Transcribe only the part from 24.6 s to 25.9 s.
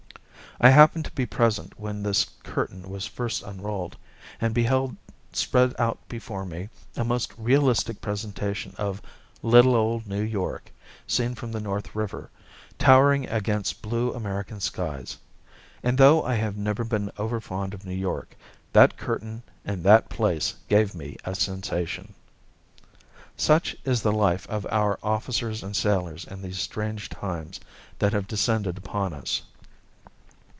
our officers and